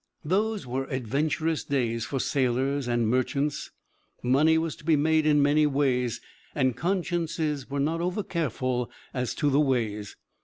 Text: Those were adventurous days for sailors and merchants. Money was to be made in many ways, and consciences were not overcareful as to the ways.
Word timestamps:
Those 0.25 0.65
were 0.65 0.85
adventurous 0.85 1.63
days 1.63 2.05
for 2.05 2.19
sailors 2.19 2.87
and 2.87 3.07
merchants. 3.07 3.69
Money 4.23 4.57
was 4.57 4.75
to 4.77 4.83
be 4.83 4.95
made 4.95 5.27
in 5.27 5.43
many 5.43 5.67
ways, 5.67 6.21
and 6.55 6.75
consciences 6.75 7.69
were 7.69 7.79
not 7.79 8.01
overcareful 8.01 8.89
as 9.13 9.35
to 9.35 9.51
the 9.51 9.59
ways. 9.61 10.15